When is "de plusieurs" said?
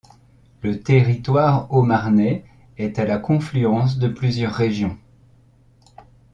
3.99-4.51